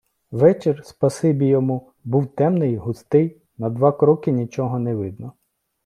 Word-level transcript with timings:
Вечір, 0.31 0.81
спасибі 0.85 1.45
йому, 1.47 1.91
був 2.03 2.35
темний, 2.35 2.77
густий, 2.77 3.41
на 3.57 3.69
два 3.69 3.91
кроки 3.91 4.31
нічого 4.31 4.79
не 4.79 4.95
видно. 4.95 5.33